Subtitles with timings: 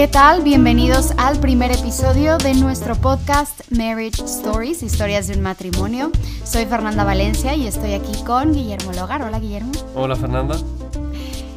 [0.00, 0.42] ¿Qué tal?
[0.42, 6.10] Bienvenidos al primer episodio de nuestro podcast Marriage Stories, historias de un matrimonio.
[6.42, 9.20] Soy Fernanda Valencia y estoy aquí con Guillermo Logar.
[9.20, 9.72] Hola Guillermo.
[9.94, 10.56] Hola Fernanda.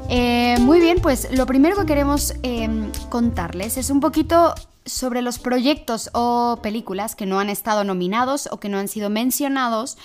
[0.09, 2.67] Eh, muy bien, pues lo primero que queremos eh,
[3.07, 4.53] contarles es un poquito
[4.85, 9.09] sobre los proyectos o películas que no han estado nominados o que no han sido
[9.09, 9.97] mencionados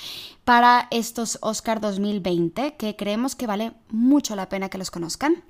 [0.44, 5.42] para estos Oscar 2020, que creemos que vale mucho la pena que los conozcan.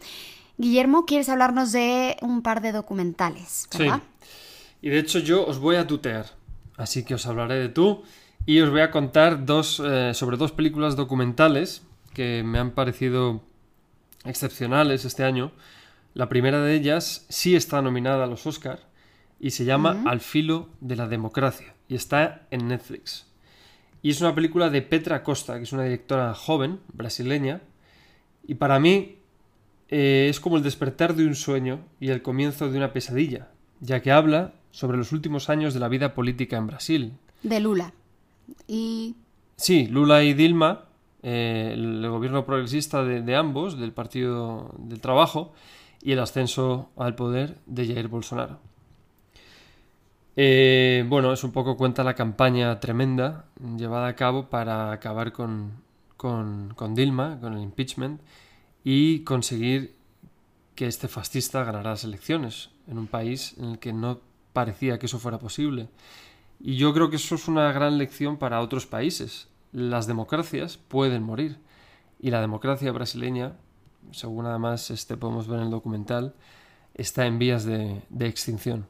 [0.58, 3.68] Guillermo, ¿quieres hablarnos de un par de documentales?
[3.78, 4.02] ¿verdad?
[4.20, 4.28] Sí.
[4.82, 6.26] Y de hecho yo os voy a tutear,
[6.76, 8.02] así que os hablaré de tú
[8.44, 11.82] y os voy a contar dos, eh, sobre dos películas documentales
[12.12, 13.42] que me han parecido
[14.24, 15.52] excepcionales este año.
[16.14, 18.80] La primera de ellas sí está nominada a los Oscar
[19.38, 23.26] y se llama Al filo de la democracia y está en Netflix.
[24.02, 27.60] Y es una película de Petra Costa, que es una directora joven, brasileña,
[28.46, 29.17] y para mí
[29.88, 33.48] eh, es como el despertar de un sueño y el comienzo de una pesadilla,
[33.80, 37.12] ya que habla sobre los últimos años de la vida política en Brasil.
[37.42, 37.92] De Lula.
[38.66, 39.16] Y...
[39.56, 40.84] Sí, Lula y Dilma,
[41.22, 45.52] eh, el gobierno progresista de, de, ambos, del Partido del Trabajo,
[46.02, 48.60] y el ascenso al poder de Jair Bolsonaro.
[50.40, 55.72] Eh, bueno, es un poco cuenta la campaña tremenda llevada a cabo para acabar con,
[56.16, 58.20] con, con Dilma, con el impeachment,
[58.84, 59.94] y conseguir
[60.74, 64.20] que este fascista ganara las elecciones en un país en el que no
[64.52, 65.88] parecía que eso fuera posible.
[66.60, 69.48] Y yo creo que eso es una gran lección para otros países.
[69.72, 71.58] Las democracias pueden morir.
[72.20, 73.52] Y la democracia brasileña,
[74.10, 76.34] según además este podemos ver en el documental,
[76.94, 78.86] está en vías de, de extinción.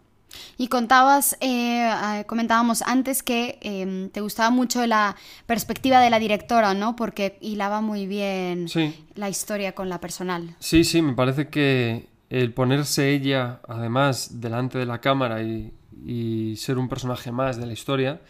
[0.56, 6.74] Y contabas, eh, comentábamos antes que eh, te gustaba mucho la perspectiva de la directora,
[6.74, 6.96] ¿no?
[6.96, 8.94] Porque hilaba muy bien sí.
[9.14, 10.56] la historia con la personal.
[10.58, 15.72] Sí, sí, me parece que el ponerse ella, además, delante de la cámara y,
[16.04, 18.20] y ser un personaje más de la historia,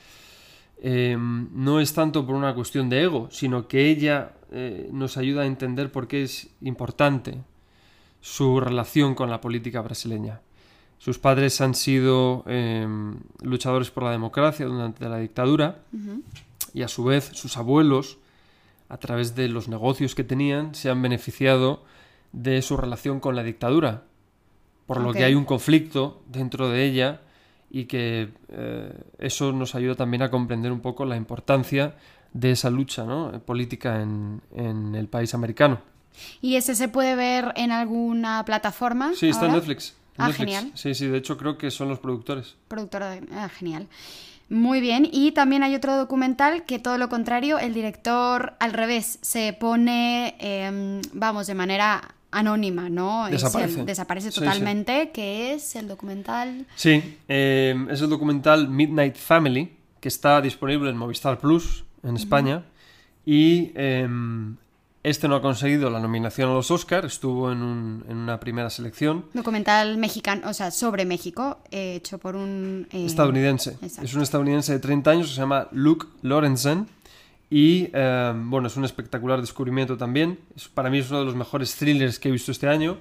[0.81, 5.43] eh, no es tanto por una cuestión de ego, sino que ella eh, nos ayuda
[5.43, 7.43] a entender por qué es importante
[8.21, 10.41] su relación con la política brasileña.
[10.99, 12.87] Sus padres han sido eh,
[13.43, 16.23] luchadores por la democracia durante la dictadura uh -huh.
[16.75, 18.19] y a su vez sus abuelos,
[18.89, 21.85] a través de los negocios que tenían, se han beneficiado
[22.33, 24.05] de su relación con la dictadura.
[24.87, 25.07] Por okay.
[25.07, 27.21] lo que hay un conflicto dentro de ella
[27.71, 31.95] y que eh, eso nos ayuda también a comprender un poco la importancia
[32.33, 33.33] de esa lucha ¿no?
[33.45, 35.81] política en, en, el país americano.
[36.41, 39.13] ¿Y ese se puede ver en alguna plataforma?
[39.15, 39.55] Sí, está ahora?
[39.55, 39.98] en Netflix.
[40.19, 40.37] Ah, Netflix.
[40.37, 40.73] genial.
[40.75, 42.57] Sí, sí, de hecho creo que son los productores.
[42.69, 43.23] Productora de...
[43.33, 43.89] Ah, genial.
[44.51, 49.19] Muy bien, y también hay otro documental que todo lo contrario, el director al revés,
[49.21, 53.29] se pone, eh, vamos, de manera anónima, ¿no?
[53.29, 53.81] Desaparece.
[53.81, 55.13] El, desaparece totalmente, sí, sí.
[55.13, 56.67] que es el documental...
[56.77, 59.71] Sí, eh, es el documental Midnight Family,
[60.01, 62.65] que está disponible en Movistar Plus, en España,
[63.27, 64.09] y eh,
[65.09, 68.71] este no ha conseguido la nominación a los Oscars, estuvo en, un, en, una primera
[68.71, 69.25] selección.
[69.33, 72.87] Documental mexicano, o sea, sobre México, eh, hecho por un...
[72.91, 73.07] Eh...
[73.07, 73.79] Estadounidense.
[73.83, 74.05] Exacto.
[74.05, 76.87] Es un estadounidense de 30 años, se llama Luke Lorenzen.
[77.51, 80.39] Y eh, bueno, es un espectacular descubrimiento también.
[80.55, 82.99] Es, para mí es uno de los mejores thrillers que he visto este año.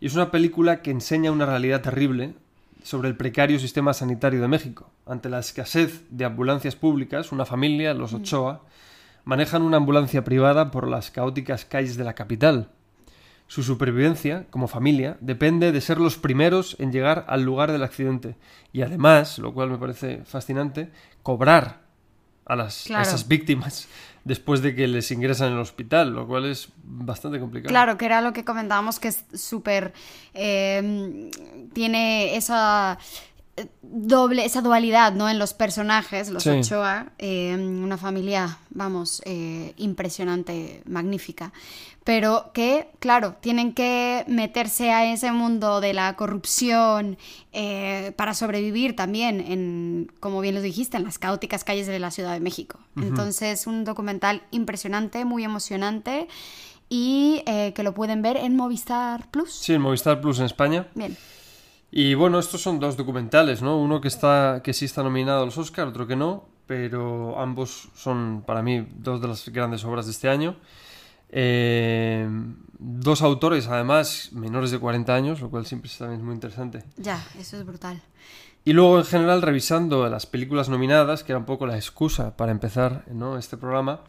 [0.00, 2.34] Y es una película que enseña una realidad terrible
[2.82, 4.88] sobre el precario sistema sanitario de México.
[5.06, 8.85] Ante la escasez de ambulancias públicas, una familia, los Ochoa, mm
[9.26, 12.70] manejan una ambulancia privada por las caóticas calles de la capital.
[13.48, 18.36] Su supervivencia, como familia, depende de ser los primeros en llegar al lugar del accidente
[18.72, 20.90] y además, lo cual me parece fascinante,
[21.22, 21.80] cobrar
[22.44, 23.04] a, las, claro.
[23.04, 23.88] a esas víctimas
[24.24, 27.68] después de que les ingresan en el hospital, lo cual es bastante complicado.
[27.68, 29.92] Claro, que era lo que comentábamos que es súper...
[30.34, 31.30] Eh,
[31.72, 32.98] tiene esa
[33.82, 35.28] doble, esa dualidad, ¿no?
[35.28, 36.50] En los personajes, los Sí.
[36.50, 41.52] Ochoa, eh, una familia, vamos, eh, impresionante, magnífica,
[42.04, 47.18] pero que, claro, tienen que meterse a ese mundo de la corrupción
[47.52, 52.10] eh, para sobrevivir también, en, como bien lo dijiste, en las caóticas calles de la
[52.10, 52.78] Ciudad de México.
[52.96, 56.28] Entonces, un documental impresionante, muy emocionante
[56.88, 59.52] y eh, que lo pueden ver en Movistar Plus.
[59.52, 60.86] Sí, en Movistar Plus en España.
[60.94, 61.16] Bien.
[61.90, 63.78] Y bueno, estos son dos documentales, ¿no?
[63.78, 67.88] Uno que está que sí está nominado a los Oscar, otro que no, pero ambos
[67.94, 70.56] son para mí dos de las grandes obras de este año.
[71.30, 72.28] Eh,
[72.78, 76.84] dos autores, además, menores de 40 años, lo cual siempre también es muy interesante.
[76.96, 78.00] Ya, eso es brutal.
[78.64, 82.50] Y luego, en general, revisando las películas nominadas, que era un poco la excusa para
[82.50, 83.38] empezar ¿no?
[83.38, 84.00] este programa,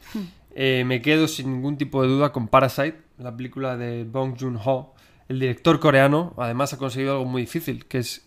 [0.56, 4.96] eh, me quedo sin ningún tipo de duda con Parasite, la película de Bong Joon-ho,
[5.30, 8.26] el director coreano además ha conseguido algo muy difícil, que es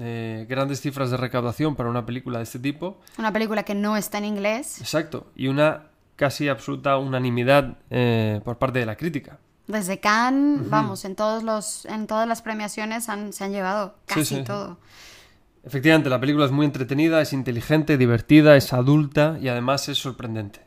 [0.00, 3.00] eh, grandes cifras de recaudación para una película de este tipo.
[3.18, 4.80] Una película que no está en inglés.
[4.80, 5.84] Exacto, y una
[6.16, 9.38] casi absoluta unanimidad eh, por parte de la crítica.
[9.66, 14.24] Desde Cannes, vamos, en, todos los, en todas las premiaciones han- se han llevado casi
[14.24, 14.44] sí, sí.
[14.44, 14.78] todo.
[15.62, 20.60] Efectivamente, la película es muy entretenida, es inteligente, divertida, es adulta y además es sorprendente.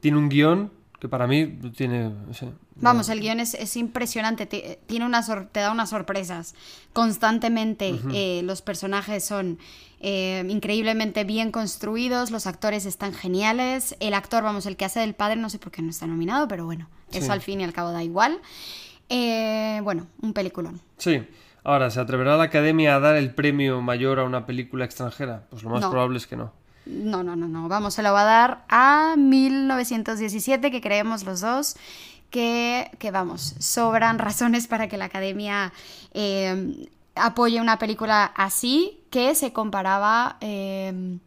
[0.00, 2.10] Tiene un guion que para mí tiene...
[2.10, 5.90] no sé, Vamos, el guion es, es impresionante, te, tiene una sor- te da unas
[5.90, 6.54] sorpresas
[6.92, 7.98] constantemente.
[8.12, 9.58] eh, los personajes son
[10.00, 13.96] eh, increíblemente bien construidos, los actores están geniales.
[14.00, 16.46] El actor, vamos, el que hace del padre, no sé por qué no está nominado,
[16.48, 17.30] pero bueno, eso Sí.
[17.32, 18.38] al fin y al cabo da igual.
[19.08, 20.80] Eh, bueno, un peliculón.
[20.98, 21.22] Sí.
[21.64, 25.46] Ahora, ¿se atreverá la academia a dar el premio mayor a una película extranjera?
[25.50, 25.90] Pues lo más No.
[25.90, 26.52] probable es que no.
[26.86, 27.68] No, no, no, no.
[27.68, 31.76] Vamos, se lo va a dar a 1917, que creemos los dos
[32.30, 35.72] que, que vamos, sobran razones para que la academia
[36.14, 40.36] eh, apoye una película así, que se comparaba.
[40.40, 41.18] eh,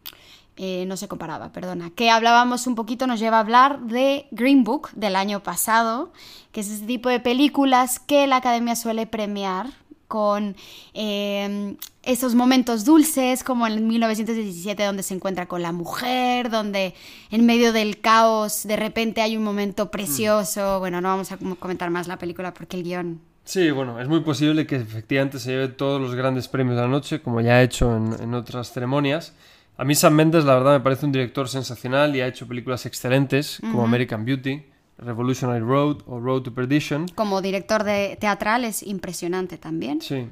[0.55, 4.63] eh, no se comparaba, perdona, que hablábamos un poquito, nos lleva a hablar de Green
[4.63, 6.13] Book del año pasado,
[6.51, 9.71] que es ese tipo de películas que la academia suele premiar
[10.07, 10.55] con
[10.94, 16.94] eh, esos momentos dulces, como en 1917, donde se encuentra con la mujer, donde
[17.31, 20.79] en medio del caos de repente hay un momento precioso.
[20.79, 23.21] Bueno, no vamos a com- comentar más la película porque el guion.
[23.45, 26.88] Sí, bueno, es muy posible que efectivamente se lleve todos los grandes premios de la
[26.88, 29.33] noche, como ya ha hecho en, en otras ceremonias.
[29.75, 32.85] A mí Sam Mendes, la verdad, me parece un director sensacional y ha hecho películas
[32.85, 34.61] excelentes, como American Beauty,
[34.98, 37.07] Revolutionary Road o Road to Perdition.
[37.10, 40.01] Como director de teatral es impresionante también.
[40.01, 40.28] Sí,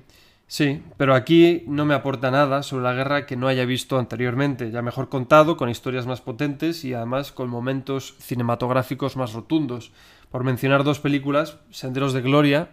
[0.47, 4.71] sí, pero aquí no me aporta nada sobre la guerra que no haya visto anteriormente,
[4.71, 9.91] ya mejor contado, con historias más potentes y además con momentos cinematográficos más rotundos.
[10.29, 12.69] Por mencionar dos películas, Senderos de Gloria,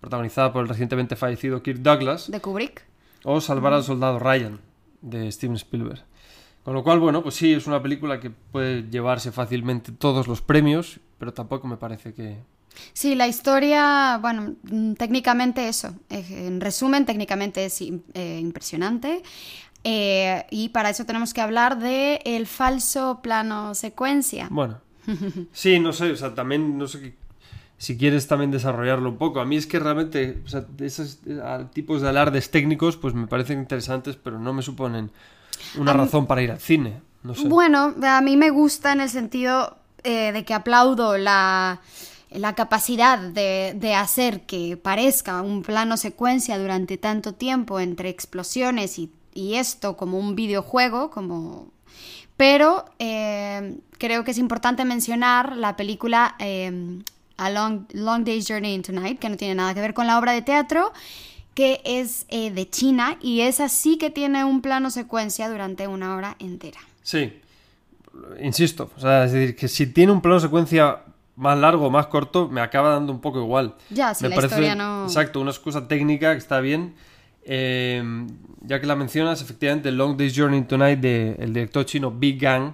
[0.00, 2.84] protagonizada por el recientemente fallecido Kirk Douglas, De Kubrick.
[3.24, 4.60] o Salvar al Soldado Ryan,
[5.02, 6.02] de Steven Spielberg.
[6.64, 10.40] Con lo cual, bueno, pues sí, es una película que puede llevarse fácilmente todos los
[10.40, 12.38] premios, pero tampoco me parece que,
[12.92, 15.94] Sí, la historia, bueno, mm, técnicamente eso.
[16.10, 19.22] eh, En resumen, técnicamente es eh, impresionante.
[19.84, 24.48] Eh, y para eso tenemos que hablar de el falso plano secuencia.
[24.50, 24.80] Bueno.
[25.52, 27.14] Sí, no sé, o sea, también, no sé qué-
[27.76, 29.40] si quieres también desarrollarlo un poco.
[29.40, 31.20] A mí es que realmente, o sea, esos
[31.74, 35.10] tipos de alardes técnicos, pues me parecen interesantes, pero no me suponen
[35.76, 37.00] una razón para ir al cine.
[37.22, 37.48] No sé.
[37.48, 41.80] Bueno, a mí me gusta en el sentido eh, de que aplaudo la,
[42.30, 48.98] la capacidad de, de hacer que parezca un plano secuencia durante tanto tiempo entre explosiones
[48.98, 51.68] y, y esto como un videojuego, como...
[52.36, 57.00] Pero eh, creo que es importante mencionar la película eh,
[57.36, 60.18] A Long, Long Day's Journey into Night, que no tiene nada que ver con la
[60.18, 60.92] obra de teatro,
[61.54, 66.16] que es eh, de China y esa sí que tiene un plano secuencia durante una
[66.16, 66.80] hora entera.
[67.02, 67.32] Sí,
[68.40, 71.02] insisto, o sea, es decir, que si tiene un plano secuencia
[71.36, 73.74] más largo o más corto, me acaba dando un poco igual.
[73.90, 75.04] Ya, si me la parece, historia no...
[75.04, 76.94] Exacto, una excusa técnica que está bien.
[77.46, 78.02] Eh,
[78.62, 82.72] ya que la mencionas, efectivamente, Long Day's Journey Tonight del director chino Big Gang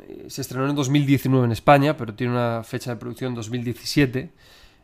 [0.00, 4.30] eh, se estrenó en 2019 en España, pero tiene una fecha de producción 2017.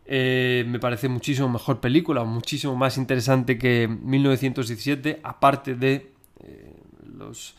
[0.04, 6.12] Eh, me parece muchísimo mejor película, muchísimo más interesante que 1917, aparte de
[6.44, 6.74] eh,
[7.16, 7.54] los,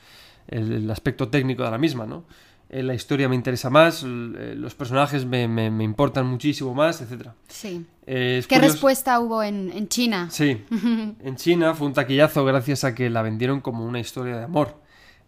[0.47, 2.25] el, el aspecto técnico de la misma, ¿no?
[2.69, 7.27] Eh, la historia me interesa más, los personajes me, me- me importan muchísimo más, etc.
[7.47, 7.85] Sí.
[8.05, 10.27] ¿Qué curioso- respuesta hubo en, en China?
[10.31, 14.43] Sí, en China fue un taquillazo gracias a que la vendieron como una historia de
[14.43, 14.81] amor.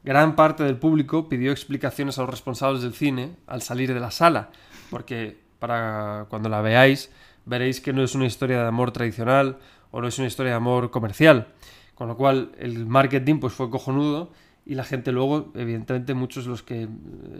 [0.03, 4.12] Gran parte del público pidió explicaciones a los responsables del cine al salir de la
[4.12, 4.50] sala,
[4.89, 7.10] porque para cuando la veáis
[7.45, 9.57] veréis que no es una historia de amor tradicional
[9.89, 11.48] o no es una historia de amor comercial.
[11.95, 14.31] Con lo cual el marketing pues fue cojonudo
[14.63, 16.88] y la gente luego, evidentemente muchos los que eh,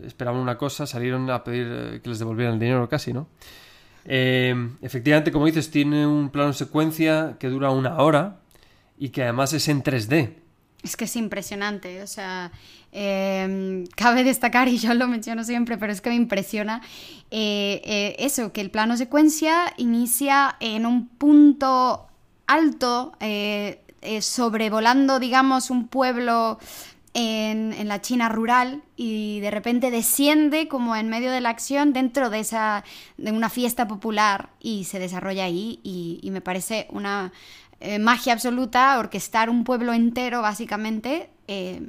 [0.06, 3.28] esperaban una cosa salieron a pedir eh, que les devolvieran el dinero casi, ¿no?
[4.06, 8.40] Eh, efectivamente, como dices, tiene un plano secuencia que dura una hora
[8.98, 10.34] y que además es en 3D.
[10.86, 12.52] Es que es impresionante, o sea,
[12.92, 16.82] eh, cabe destacar, y yo lo menciono siempre, pero es que me impresiona
[17.32, 22.06] eh, eh, eso, que el plano secuencia inicia en un punto
[22.46, 23.82] alto, eh,
[24.22, 26.60] sobrevolando, digamos, un pueblo
[27.16, 32.30] en, la China rural y de repente desciende como en medio de la acción dentro
[32.30, 32.84] de esa
[33.18, 37.32] de una fiesta popular y se desarrolla ahí y me parece una
[37.94, 41.82] eh, magia absoluta orquestar un pueblo entero básicamente eh,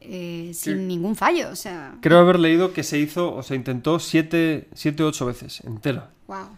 [0.00, 0.82] eh, sin Sí.
[0.84, 5.02] ningún fallo o sea Creo haber leído que se hizo o se intentó 7 siete,
[5.02, 6.10] ocho veces entera.
[6.26, 6.48] wow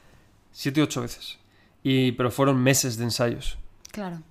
[0.53, 1.39] 7 ocho veces.
[1.83, 3.57] y, pero fueron meses de ensayos.
[3.93, 4.23] Claro.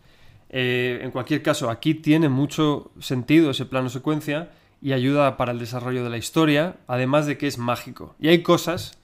[0.51, 4.49] En cualquier caso, aquí tiene mucho sentido ese plano secuencia
[4.81, 8.15] y ayuda para el desarrollo de la historia, además de que es mágico.
[8.19, 8.97] Y hay cosas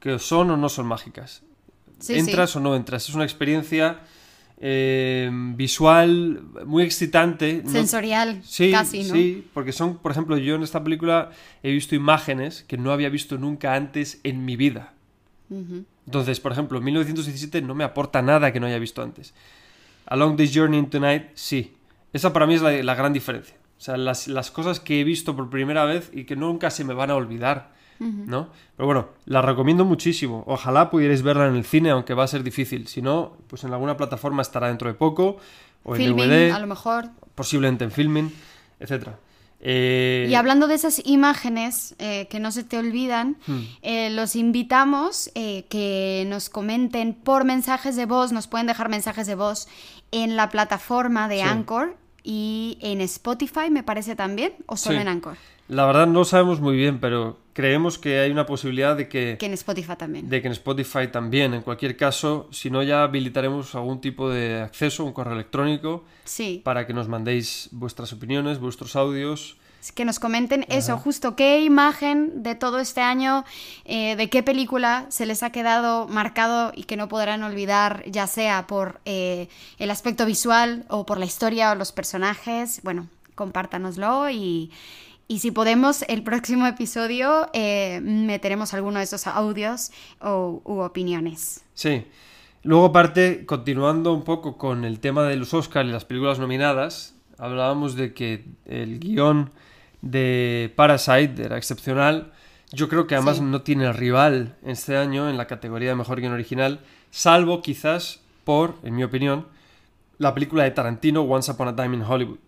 [0.00, 1.42] que son o no son mágicas.
[1.98, 2.58] Sí, entras sí.
[2.58, 3.08] o no entras.
[3.08, 4.00] Es una experiencia
[4.58, 7.62] eh, visual muy excitante.
[7.64, 9.14] No- Sensorial, Sí, casi, ¿no?
[9.14, 11.30] sí, porque son, por ejemplo, yo en esta película
[11.62, 14.92] he visto imágenes que no había visto nunca antes en mi vida.
[16.06, 19.34] Entonces, por ejemplo, 1917 no me aporta nada que no haya visto antes.
[20.06, 21.74] Along this Journey into Night, sí.
[22.12, 23.54] Esa para mí es la, la gran diferencia.
[23.78, 26.84] O sea, las, las cosas que he visto por primera vez y que nunca se
[26.84, 27.72] me van a olvidar,
[28.26, 28.48] ¿no?
[28.76, 30.44] Pero bueno, la recomiendo muchísimo.
[30.46, 32.86] Ojalá pudierais verla en el cine, aunque va a ser difícil.
[32.88, 35.38] Si no, pues en alguna plataforma estará dentro de poco,
[35.84, 37.08] o en Filming, DVD, a lo mejor.
[37.34, 38.32] posiblemente en filming,
[38.78, 39.18] etcétera.
[39.64, 43.60] Eh, Y hablando de esas imágenes eh, que no se te olvidan, Hmm.
[43.82, 49.36] eh, los invitamos que nos comenten por mensajes de voz, nos pueden dejar mensajes de
[49.36, 49.68] voz
[50.10, 51.42] en la plataforma de Sí.
[51.42, 55.02] Anchor y en Spotify, me parece también, o solo Sí.
[55.02, 55.36] en Anchor,
[55.72, 59.46] La verdad no sabemos muy bien, pero creemos que hay una posibilidad de que, que
[59.46, 60.28] en Spotify también.
[60.28, 61.54] de que en Spotify también.
[61.54, 66.60] En cualquier caso, si no ya habilitaremos algún tipo de acceso, un correo electrónico, Sí,
[66.62, 69.56] para que nos mandéis vuestras opiniones, vuestros audios.
[69.94, 73.44] que nos comenten eso, justo qué imagen de todo este año,
[73.86, 78.26] eh, de qué película se les ha quedado marcado y que no podrán olvidar, ya
[78.26, 79.48] sea por eh,
[79.78, 82.80] el aspecto visual o por la historia o los personajes.
[82.84, 84.70] Bueno, compártanoslo y,
[85.32, 91.64] y si podemos, el próximo episodio eh, meteremos alguno de esos audios o, u opiniones.
[91.72, 92.04] Sí.
[92.64, 97.14] Luego, aparte, continuando un poco con el tema de los Oscars y las películas nominadas,
[97.38, 99.50] hablábamos de que el guion
[100.02, 102.30] de Parasite era excepcional.
[102.70, 103.42] Yo creo que además Sí.
[103.42, 108.74] no tiene rival este año en la categoría de mejor guion original, salvo quizás por,
[108.82, 109.46] en mi opinión,
[110.18, 112.38] la película de Tarantino, Once Upon a Time in Hollywood.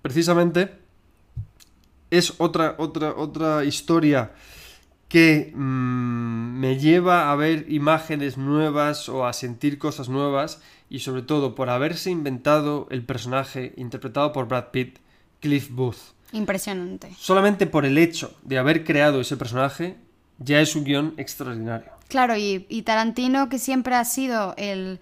[0.00, 0.79] Precisamente
[2.10, 4.32] es otra, otra, otra historia
[5.08, 11.22] que mm, me lleva a ver imágenes nuevas o a sentir cosas nuevas y sobre
[11.22, 14.98] todo por haberse inventado el personaje interpretado por Brad Pitt,
[15.40, 16.14] Cliff Booth.
[16.32, 17.10] Impresionante.
[17.18, 19.96] Solamente por el hecho de haber creado ese personaje
[20.38, 21.90] ya es un guion extraordinario.
[22.08, 25.00] Claro, y, y Tarantino, que siempre ha sido el,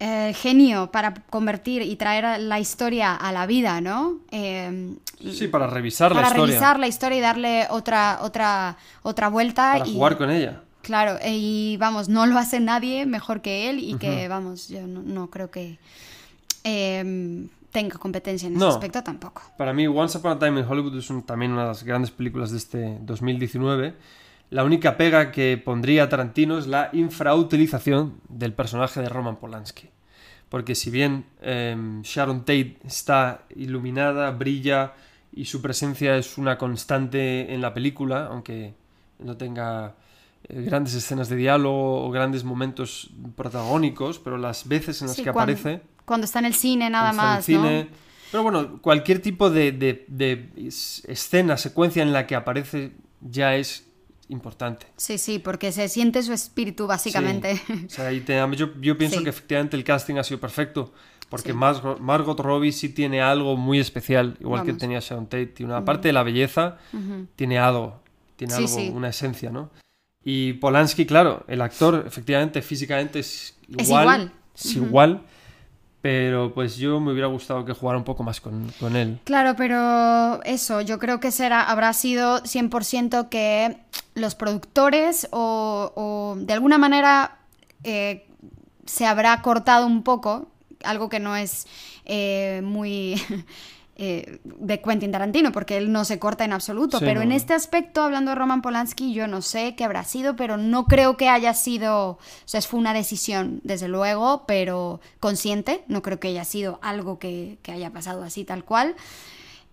[0.00, 4.18] el genio para convertir y traer la historia a la vida, ¿no?
[4.30, 4.94] Eh,
[5.32, 9.72] Sí, para revisar para la historia, revisar la historia y darle otra, otra, otra vuelta.
[9.72, 10.62] para y, jugar con ella.
[10.82, 14.86] Claro, eh, y vamos, no lo hace nadie mejor que él y que, vamos, yo
[14.86, 15.78] no, no creo que
[16.64, 18.70] eh, tenga competencia en ese No.
[18.70, 19.42] aspecto tampoco.
[19.56, 22.10] Para mí, Once Upon a Time in Hollywood es un- también una de las grandes
[22.10, 23.94] películas de este 2019.
[24.50, 29.88] La única pega que pondría Tarantino es la infrautilización del personaje de Roman Polanski.
[30.48, 34.92] Porque si bien em, Sharon Tate está iluminada, brilla
[35.34, 38.74] y su presencia es una constante en la película, aunque
[39.18, 39.94] no tenga
[40.48, 45.24] eh, grandes escenas de diálogo o grandes momentos protagónicos, pero las veces en las Sí,
[45.24, 47.84] que cuando- aparece Cuando está en el cine, nada está en el más, cine.
[47.84, 47.96] ¿no?
[48.30, 53.54] Pero bueno, cualquier tipo de, de- de es- escena, secuencia en la que aparece ya
[53.56, 53.86] es
[54.28, 54.86] importante.
[54.96, 57.56] Sí, sí, porque se siente su espíritu, básicamente.
[57.66, 57.84] Sí.
[57.86, 59.24] O sea, y te- yo, yo pienso Sí.
[59.24, 60.92] que efectivamente el casting ha sido perfecto.
[61.30, 61.56] Porque Sí.
[61.58, 65.46] Margot, Margot Robbie sí tiene algo muy especial, igual que tenía Sharon Tate.
[65.48, 66.78] Tiene una parte de la belleza,
[67.36, 68.00] tiene algo,
[68.36, 69.68] tiene algo, una esencia, ¿no?
[70.24, 73.82] Y Polanski, claro, el actor efectivamente físicamente es igual.
[73.84, 74.32] Es igual.
[74.54, 75.22] es igual,
[76.00, 79.18] pero pues yo me hubiera gustado que jugara un poco más con, con él.
[79.24, 83.76] Claro, pero eso, yo creo que será, habrá sido 100% que
[84.18, 87.38] los productores o, o de alguna manera
[87.84, 88.26] eh,
[88.86, 90.48] se habrá cortado un poco,
[90.82, 91.66] algo que no es
[92.04, 93.20] eh, muy
[93.96, 97.32] eh, de Quentin Tarantino, porque él no se corta en absoluto, Sí, pero no, en
[97.32, 101.16] este aspecto, hablando de Roman Polanski, yo no sé qué habrá sido, pero no creo
[101.16, 106.28] que haya sido, o sea, fue una decisión, desde luego, pero consciente, no creo que
[106.28, 108.96] haya sido algo que, que haya pasado así tal cual.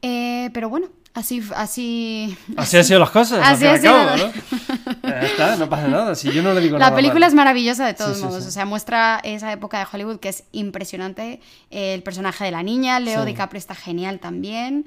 [0.02, 3.40] Eh, pero bueno, así, así, Así han sido las cosas.
[3.44, 3.94] Así ha sido.
[3.94, 4.32] cabo, ¿no?
[5.04, 6.16] Ya está, no pasa nada.
[6.16, 6.92] Si yo no le digo nada.
[6.92, 7.30] La película mal.
[7.30, 8.50] es maravillosa de todos Sí, modos, sí.
[8.50, 11.40] o sea, muestra esa época de Hollywood que es impresionante.
[11.72, 13.26] El personaje de la niña, Leo.
[13.26, 14.86] DiCaprio está genial también.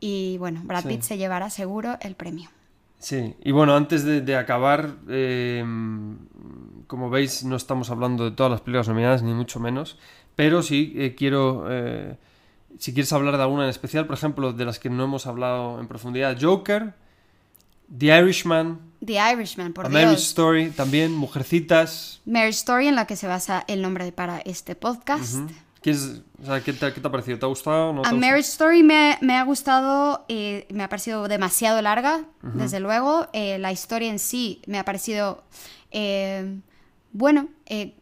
[0.00, 0.84] Y bueno, Brad.
[0.84, 2.50] Pitt se llevará seguro el premio.
[3.00, 5.64] Sí, y bueno, antes de, de acabar, eh,
[6.88, 9.98] como veis, no estamos hablando de todas las películas nominadas, ni mucho menos,
[10.34, 12.16] pero sí eh, quiero, eh,
[12.78, 15.80] si quieres hablar de alguna en especial, por ejemplo, de las que no hemos hablado
[15.80, 16.94] en profundidad, Joker,
[17.96, 20.00] The Irishman, The Irishman, por A Dios.
[20.00, 22.20] Marriage Story también, Mujercitas.
[22.26, 25.34] Marriage Story, en la que se basa el nombre para este podcast.
[25.36, 25.46] Ujú.
[25.80, 27.38] ¿Quieres- o sea, ¿qué, te, qué te ha parecido?
[27.38, 28.12] ¿Te ha gustado no te A?
[28.12, 33.28] Marriage Story me, me ha gustado, eh, me ha parecido demasiado larga, desde luego.
[33.32, 35.44] Eh, la historia en sí me ha parecido,
[35.92, 36.58] eh,
[37.12, 37.94] bueno, eh,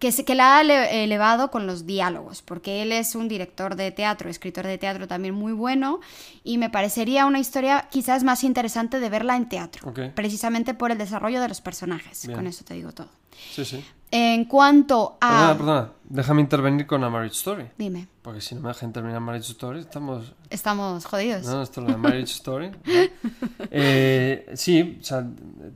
[0.00, 3.76] que, se, que la ha ele- elevado con los diálogos, porque él es un director
[3.76, 6.00] de teatro, escritor de teatro también muy bueno,
[6.42, 10.00] y me parecería una historia quizás más interesante de verla en teatro, Ok.
[10.14, 12.26] precisamente por el desarrollo de los personajes.
[12.26, 12.36] Bien.
[12.36, 13.08] Con eso te digo todo.
[13.52, 13.84] Sí, sí.
[14.10, 15.28] En cuanto a...
[15.30, 15.92] Perdona, perdona.
[16.04, 17.66] Déjame intervenir con A Marriage Story.
[17.78, 20.32] Dime, Porque si no me dejan terminar Marriage Story, estamos...
[20.50, 21.44] estamos jodidos.
[21.46, 22.70] No, esto es lo de Marriage Story.
[22.70, 22.76] ¿no?
[23.70, 25.24] Eh, sí, o sea,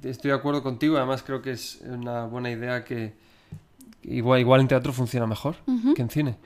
[0.02, 0.96] estoy de acuerdo contigo.
[0.96, 3.14] Además, creo que es una buena idea que
[4.04, 5.56] igual, igual en teatro funciona mejor
[5.94, 6.36] que en cine.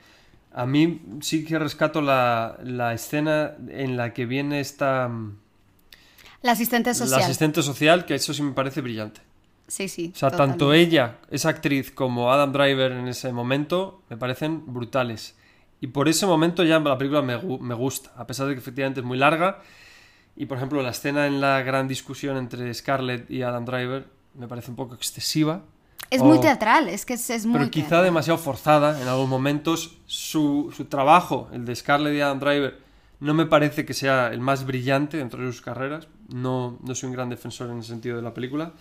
[0.51, 5.07] A mí sí que rescato la, la escena en la que viene esta...
[5.07, 5.37] mm,
[6.41, 7.21] La asistente La social.
[7.21, 9.21] asistente social, que eso sí me parece brillante.
[9.67, 10.11] Sí, sí.
[10.15, 15.35] O sea, tanto ella, esa actriz, como Adam Driver en ese momento, me parecen brutales.
[15.79, 18.99] Y por ese momento ya la película me, me gusta, a pesar de que efectivamente
[19.01, 19.61] es muy larga.
[20.35, 24.47] Y por ejemplo, la escena en la gran discusión entre Scarlett y Adam Driver me
[24.47, 25.61] parece un poco excesiva.
[26.09, 28.03] Es muy teatral, es que es, es muy Pero quizá teatral.
[28.05, 29.91] demasiado forzada en algunos momentos.
[30.07, 32.79] Su, su trabajo, el de Scarlett y Adam Driver,
[33.19, 36.07] no me parece que sea el más brillante dentro de sus carreras.
[36.29, 38.71] No, no soy un gran defensor en ese sentido de la película.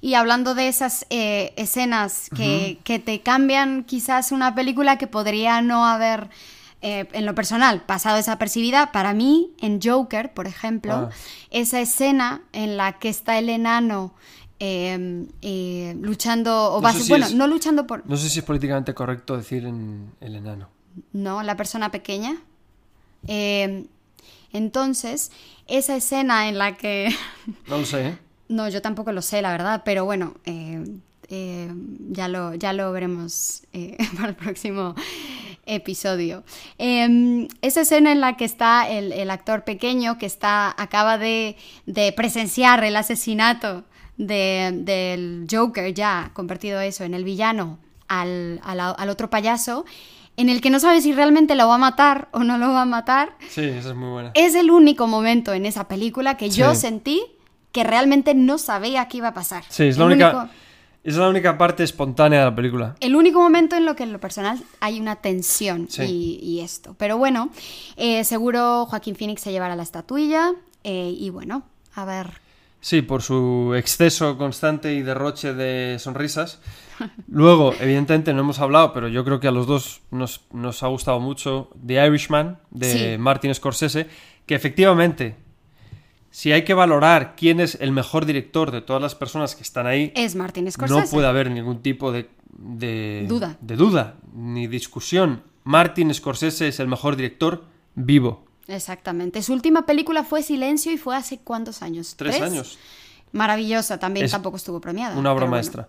[0.00, 5.62] Y hablando de esas eh, escenas que, que te cambian quizás una película que podría
[5.62, 6.28] no haber,
[6.82, 11.10] eh, en lo personal, pasado desapercibida, para mí, en Joker, por ejemplo, Ah.
[11.50, 14.12] esa escena en la que está el enano
[14.66, 18.08] eh, eh, luchando, o No si bueno, es- no luchando por...
[18.08, 20.68] No sé si es políticamente correcto decir en el enano.
[21.12, 22.36] No, la persona pequeña.
[23.26, 23.86] Eh,
[24.52, 25.32] entonces,
[25.66, 27.14] esa escena en la que...
[27.68, 28.18] No lo sé, ¿eh?
[28.48, 30.84] No, yo tampoco lo sé, la verdad, pero bueno, eh,
[32.10, 34.94] ya, lo, ya lo veremos eh, para el próximo
[35.66, 36.44] episodio.
[36.78, 41.56] Eh, esa escena en la que está el, el actor pequeño que está, acaba de,
[41.86, 43.84] de presenciar el asesinato
[44.16, 49.84] de- del Joker, ya convertido eso en el villano, al, al- al otro payaso,
[50.36, 52.82] en el que no sabe si realmente lo va a matar o no lo va
[52.82, 53.36] a matar.
[53.48, 54.30] Sí, esa es muy buena.
[54.34, 57.22] Es el único momento en esa película que yo sentí
[57.72, 59.64] que realmente no sabía qué iba a pasar.
[59.68, 60.54] Sí, es la El única, único-
[61.04, 62.94] es la única parte espontánea de la película.
[63.00, 66.02] el único momento en lo que en lo personal hay una tensión Sí.
[66.02, 66.94] y, y esto.
[66.98, 67.50] Pero bueno,
[67.96, 70.52] eh, seguro Joaquín Phoenix se llevará la estatuilla
[70.84, 71.62] eh, y bueno,
[71.94, 72.43] a ver.
[72.84, 76.60] Sí, por su exceso constante y derroche de sonrisas.
[77.28, 80.88] Luego, evidentemente, no hemos hablado, pero yo creo que a los dos nos, nos ha
[80.88, 83.18] gustado mucho The Irishman, de Sí.
[83.18, 84.06] Martin Scorsese,
[84.44, 85.34] que efectivamente,
[86.30, 89.86] si hay que valorar quién es el mejor director de todas las personas que están
[89.86, 91.00] ahí, Es Martin Scorsese.
[91.00, 93.56] no puede haber ningún tipo de, de Duda.
[93.62, 95.42] de duda ni discusión.
[95.64, 98.44] Martin Scorsese es el mejor director vivo.
[98.68, 99.42] Exactamente.
[99.42, 102.14] Su última película fue Silencio y fue hace cuántos años?
[102.16, 102.78] Tres años.
[103.32, 105.16] Maravillosa, también Es tampoco estuvo premiada.
[105.16, 105.56] Una obra bueno.
[105.56, 105.88] maestra.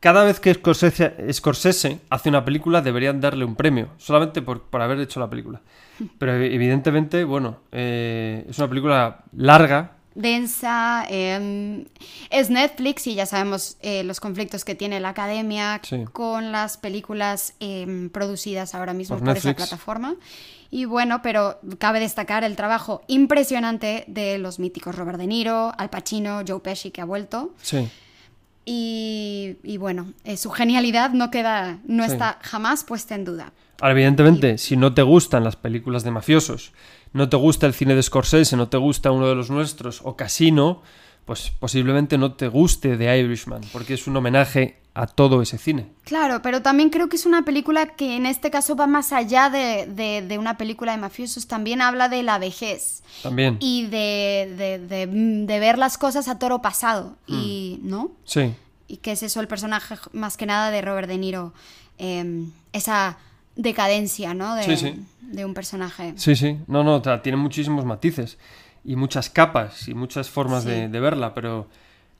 [0.00, 4.82] Cada vez que Scorsese, Scorsese hace una película deberían darle un premio, solamente por, por
[4.82, 5.62] haber hecho la película.
[6.18, 9.95] Pero evidentemente, bueno, eh, es una película larga.
[10.16, 11.86] Densa, eh,
[12.30, 16.04] es Netflix y ya sabemos eh, los conflictos que tiene la academia Sí.
[16.12, 20.16] con las películas eh, producidas ahora mismo Por por, esa plataforma.
[20.70, 25.90] Y bueno, pero cabe destacar el trabajo impresionante de los míticos Robert De Niro, Al
[25.90, 27.54] Pacino, Joe Pesci que ha vuelto.
[27.62, 27.88] Sí.
[28.64, 32.12] Y, y bueno, eh, su genialidad no queda, no Sí.
[32.12, 33.52] está jamás puesta en duda.
[33.80, 36.72] Ahora, evidentemente, si no te gustan las películas de mafiosos,
[37.12, 40.16] no te gusta el cine de Scorsese, no te gusta uno de los nuestros o
[40.16, 40.82] Casino,
[41.24, 45.88] pues posiblemente no te guste The Irishman, porque es un homenaje a todo ese cine.
[46.04, 49.50] Claro, pero también creo que es una película que en este caso va más allá
[49.50, 53.58] de, de- de una película de mafiosos, también habla de la vejez También.
[53.60, 54.78] y de,
[55.46, 58.12] de- ver las cosas a toro pasado, y ¿no?
[58.24, 58.54] Sí.
[58.88, 61.52] Y que es eso el personaje más que nada de Robert De Niro,
[61.98, 63.18] eh, esa
[63.56, 64.54] decadencia, ¿no?
[64.54, 64.94] De, Sí, sí.
[65.22, 66.12] de un personaje.
[66.16, 66.58] Sí, sí.
[66.66, 68.38] No, no, tiene muchísimos matices
[68.84, 70.70] y muchas capas y muchas formas Sí.
[70.70, 71.66] de, de verla, pero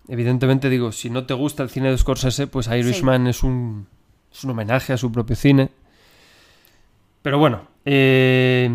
[0.08, 3.86] evidentemente digo, si no te gusta el cine de Scorsese, pues Irishman es, un,
[4.32, 5.70] es un homenaje a su propio cine.
[7.22, 8.70] Pero bueno, eh,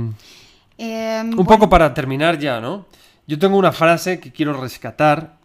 [0.78, 2.86] Eh, un bueno, poco para terminar ya, ¿no?
[3.28, 5.38] Yo tengo una frase que quiero rescatar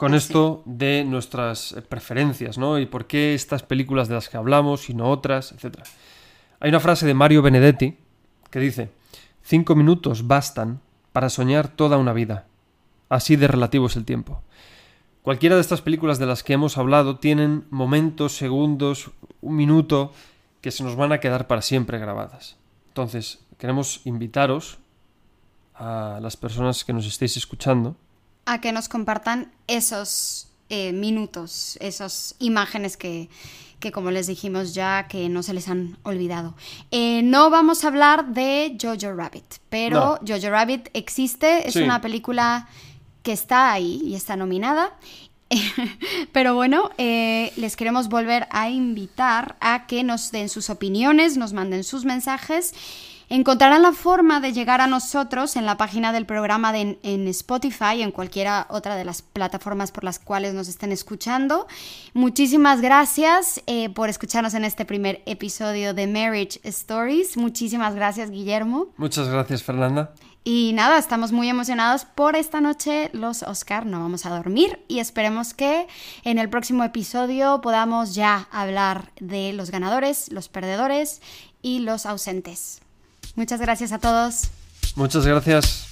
[0.00, 2.78] con Ah, esto de nuestras eh, preferencias, ¿no?
[2.78, 5.80] Y por qué estas películas de las que hablamos y no otras, etc.
[6.58, 7.98] Hay una frase de Mario Benedetti
[8.50, 8.90] que dice,
[9.42, 10.80] cinco minutos bastan
[11.12, 12.46] para soñar toda una vida.
[13.10, 14.42] Así de relativo es el tiempo.
[15.20, 19.10] Cualquiera de estas películas de las que hemos hablado tienen momentos, segundos,
[19.42, 20.14] un minuto
[20.62, 22.56] que se nos van a quedar para siempre grabadas.
[22.88, 24.78] Entonces, queremos invitaros
[25.74, 27.96] a las personas que nos estéis escuchando
[28.46, 33.28] a que nos compartan esos eh, minutos, esas imágenes que,
[33.80, 36.54] que, como les dijimos ya, que no se les han olvidado.
[36.90, 42.68] Eh, no vamos a hablar de Jojo Rabbit, pero Jojo Rabbit existe, es una película
[43.22, 44.92] que está ahí y está nominada.
[46.32, 51.52] Pero bueno, eh, les queremos volver a invitar a que nos den sus opiniones, nos
[51.52, 52.72] manden sus mensajes
[53.32, 58.02] Encontrarán la forma de llegar a nosotros en la página del programa de, en Spotify,
[58.02, 61.68] en cualquiera otra de las plataformas por las cuales nos estén escuchando.
[62.12, 67.36] Muchísimas gracias eh, por escucharnos en este primer episodio de Marriage Stories.
[67.36, 68.88] Muchísimas gracias, Guillermo.
[68.96, 70.12] Muchas gracias, Fernanda.
[70.42, 74.98] Y nada, estamos muy emocionados por esta noche los Oscar, no vamos a dormir y
[74.98, 75.86] esperemos que
[76.24, 81.22] en el próximo episodio podamos ya hablar de los ganadores, los perdedores
[81.62, 82.80] y los ausentes.
[83.36, 84.50] Muchas gracias a todos.
[84.96, 85.89] Muchas gracias.